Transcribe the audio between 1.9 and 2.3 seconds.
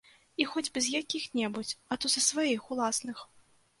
а то са